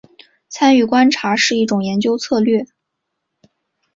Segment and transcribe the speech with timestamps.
[0.49, 2.65] 参与观察是一种研究策略。